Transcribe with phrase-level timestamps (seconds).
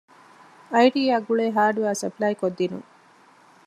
[0.73, 2.87] އައިޓީއާ ގުޅޭ ހާޑްވެއަރ ސަޕްލައިކޮށްދިނުން